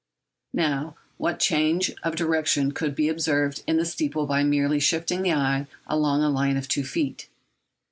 [0.55, 5.33] Now, what change of direction could be observed in the steeple by merely shifting the
[5.33, 7.29] eye along a line of two feet?